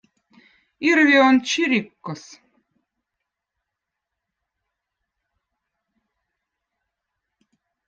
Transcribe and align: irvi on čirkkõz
irvi 0.89 1.17
on 1.25 1.35
čirkkõz 1.49 2.23